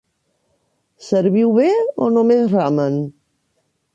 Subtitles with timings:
[1.07, 1.67] Serviu bé,
[2.05, 3.01] o només ramen?